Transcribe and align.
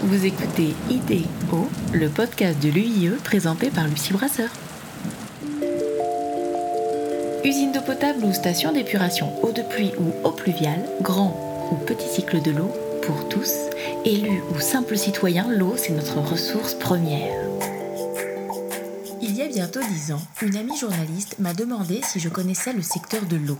Vous 0.00 0.24
écoutez 0.24 0.74
IDO, 0.88 1.68
le 1.92 2.08
podcast 2.08 2.62
de 2.62 2.68
l'UIE 2.68 3.10
présenté 3.24 3.68
par 3.68 3.88
Lucie 3.88 4.12
Brasseur. 4.12 4.48
Usine 7.44 7.72
d'eau 7.72 7.80
potable 7.80 8.24
ou 8.24 8.32
station 8.32 8.72
d'épuration, 8.72 9.32
eau 9.42 9.50
de 9.50 9.62
pluie 9.62 9.92
ou 9.98 10.12
eau 10.26 10.30
pluviale, 10.30 10.88
grand 11.02 11.68
ou 11.72 11.76
petit 11.84 12.06
cycle 12.06 12.40
de 12.40 12.52
l'eau, 12.52 12.72
pour 13.02 13.28
tous, 13.28 13.52
élus 14.04 14.42
ou 14.54 14.60
simples 14.60 14.96
citoyens, 14.96 15.48
l'eau 15.48 15.74
c'est 15.76 15.92
notre 15.92 16.18
ressource 16.20 16.74
première. 16.74 17.34
Il 19.20 19.34
y 19.34 19.42
a 19.42 19.48
bientôt 19.48 19.80
dix 19.80 20.12
ans, 20.12 20.22
une 20.42 20.56
amie 20.56 20.76
journaliste 20.76 21.36
m'a 21.40 21.54
demandé 21.54 22.00
si 22.04 22.20
je 22.20 22.28
connaissais 22.28 22.72
le 22.72 22.82
secteur 22.82 23.22
de 23.22 23.36
l'eau. 23.36 23.58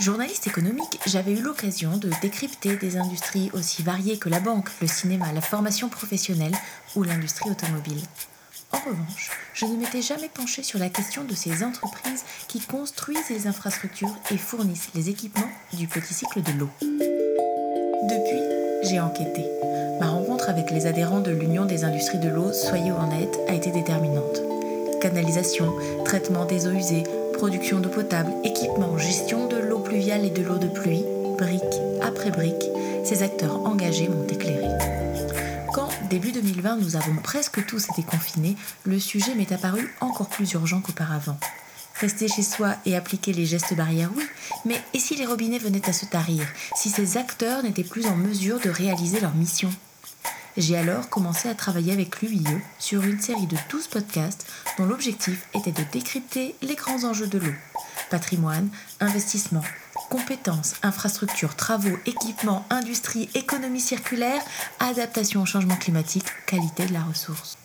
Journaliste 0.00 0.46
économique, 0.46 1.00
j'avais 1.06 1.32
eu 1.32 1.40
l'occasion 1.40 1.96
de 1.96 2.10
décrypter 2.20 2.76
des 2.76 2.98
industries 2.98 3.50
aussi 3.54 3.82
variées 3.82 4.18
que 4.18 4.28
la 4.28 4.40
banque, 4.40 4.68
le 4.80 4.86
cinéma, 4.86 5.32
la 5.32 5.40
formation 5.40 5.88
professionnelle 5.88 6.54
ou 6.94 7.02
l'industrie 7.02 7.50
automobile. 7.50 8.00
En 8.72 8.78
revanche, 8.78 9.30
je 9.54 9.64
ne 9.64 9.76
m'étais 9.76 10.02
jamais 10.02 10.28
penchée 10.28 10.62
sur 10.62 10.78
la 10.78 10.90
question 10.90 11.24
de 11.24 11.34
ces 11.34 11.64
entreprises 11.64 12.24
qui 12.48 12.60
construisent 12.60 13.30
les 13.30 13.46
infrastructures 13.46 14.14
et 14.30 14.36
fournissent 14.36 14.90
les 14.94 15.08
équipements 15.08 15.48
du 15.72 15.86
petit 15.88 16.12
cycle 16.12 16.42
de 16.42 16.52
l'eau. 16.52 16.70
Depuis, 16.82 18.42
j'ai 18.82 19.00
enquêté. 19.00 19.46
Ma 19.98 20.08
rencontre 20.08 20.50
avec 20.50 20.70
les 20.70 20.86
adhérents 20.86 21.20
de 21.20 21.30
l'Union 21.30 21.64
des 21.64 21.84
industries 21.84 22.18
de 22.18 22.28
l'eau, 22.28 22.52
soyez 22.52 22.92
honnête, 22.92 23.38
a 23.48 23.54
été 23.54 23.70
déterminante. 23.70 24.42
Canalisation, 25.00 25.72
traitement 26.04 26.44
des 26.44 26.66
eaux 26.66 26.72
usées, 26.72 27.04
production 27.36 27.80
d'eau 27.80 27.90
potable, 27.90 28.32
équipement, 28.44 28.96
gestion 28.96 29.46
de 29.46 29.56
l'eau 29.56 29.80
pluviale 29.80 30.24
et 30.24 30.30
de 30.30 30.42
l'eau 30.42 30.56
de 30.56 30.68
pluie, 30.68 31.04
brique 31.36 31.62
après 32.02 32.30
brique, 32.30 32.64
ces 33.04 33.22
acteurs 33.22 33.66
engagés 33.66 34.08
m'ont 34.08 34.26
éclairé. 34.26 34.68
Quand, 35.74 35.90
début 36.08 36.32
2020, 36.32 36.76
nous 36.76 36.96
avons 36.96 37.16
presque 37.16 37.64
tous 37.66 37.90
été 37.90 38.02
confinés, 38.02 38.56
le 38.84 38.98
sujet 38.98 39.34
m'est 39.34 39.52
apparu 39.52 39.94
encore 40.00 40.30
plus 40.30 40.50
urgent 40.54 40.80
qu'auparavant. 40.80 41.38
Rester 42.00 42.26
chez 42.26 42.42
soi 42.42 42.76
et 42.86 42.96
appliquer 42.96 43.34
les 43.34 43.44
gestes 43.44 43.74
barrières, 43.74 44.10
oui, 44.16 44.24
mais 44.64 44.80
et 44.94 44.98
si 44.98 45.14
les 45.14 45.26
robinets 45.26 45.58
venaient 45.58 45.88
à 45.88 45.92
se 45.92 46.06
tarir, 46.06 46.46
si 46.74 46.88
ces 46.88 47.18
acteurs 47.18 47.62
n'étaient 47.62 47.84
plus 47.84 48.06
en 48.06 48.16
mesure 48.16 48.60
de 48.60 48.70
réaliser 48.70 49.20
leur 49.20 49.34
mission? 49.34 49.70
J'ai 50.56 50.76
alors 50.76 51.08
commencé 51.08 51.48
à 51.48 51.54
travailler 51.54 51.92
avec 51.92 52.20
l'UIE 52.22 52.44
sur 52.78 53.04
une 53.04 53.20
série 53.20 53.46
de 53.46 53.56
12 53.70 53.88
podcasts 53.88 54.46
dont 54.78 54.86
l'objectif 54.86 55.46
était 55.54 55.72
de 55.72 55.82
décrypter 55.92 56.54
les 56.62 56.74
grands 56.74 57.04
enjeux 57.04 57.26
de 57.26 57.38
l'eau. 57.38 57.54
Patrimoine, 58.10 58.68
investissement, 59.00 59.64
compétences, 60.08 60.74
infrastructures, 60.82 61.56
travaux, 61.56 61.96
équipements, 62.06 62.64
industrie, 62.70 63.28
économie 63.34 63.80
circulaire, 63.80 64.42
adaptation 64.80 65.42
au 65.42 65.46
changement 65.46 65.76
climatique, 65.76 66.26
qualité 66.46 66.86
de 66.86 66.92
la 66.92 67.02
ressource. 67.02 67.58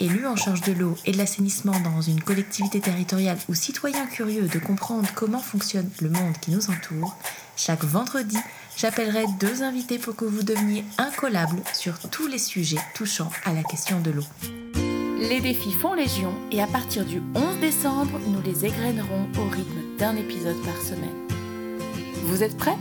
Élu 0.00 0.26
en 0.26 0.36
charge 0.36 0.60
de 0.60 0.72
l'eau 0.72 0.96
et 1.06 1.12
de 1.12 1.18
l'assainissement 1.18 1.78
dans 1.80 2.00
une 2.00 2.22
collectivité 2.22 2.80
territoriale 2.80 3.38
ou 3.48 3.54
citoyen 3.54 4.06
curieux 4.06 4.46
de 4.46 4.58
comprendre 4.60 5.08
comment 5.14 5.40
fonctionne 5.40 5.90
le 6.00 6.08
monde 6.08 6.38
qui 6.40 6.52
nous 6.52 6.70
entoure, 6.70 7.16
chaque 7.56 7.84
vendredi, 7.84 8.38
j'appellerai 8.78 9.24
deux 9.40 9.62
invités 9.62 9.98
pour 9.98 10.14
que 10.14 10.24
vous 10.24 10.42
deveniez 10.42 10.84
incollables 10.98 11.60
sur 11.74 11.98
tous 12.10 12.28
les 12.28 12.38
sujets 12.38 12.78
touchant 12.94 13.30
à 13.44 13.52
la 13.52 13.62
question 13.62 14.00
de 14.00 14.10
l'eau. 14.10 14.24
Les 15.18 15.40
défis 15.40 15.72
font 15.72 15.94
légion 15.94 16.32
et 16.52 16.62
à 16.62 16.66
partir 16.68 17.04
du 17.04 17.20
11 17.34 17.58
décembre, 17.60 18.20
nous 18.28 18.40
les 18.40 18.64
égrènerons 18.64 19.26
au 19.36 19.50
rythme 19.50 19.98
d'un 19.98 20.16
épisode 20.16 20.62
par 20.62 20.80
semaine. 20.80 21.26
Vous 22.24 22.42
êtes 22.42 22.56
prêts? 22.56 22.76